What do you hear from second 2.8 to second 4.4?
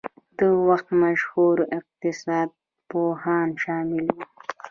پوهان شامل وو.